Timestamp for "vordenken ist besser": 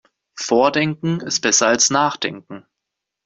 0.35-1.67